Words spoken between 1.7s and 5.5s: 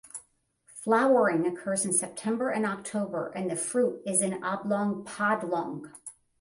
in September and October and the fruit is an oblong pod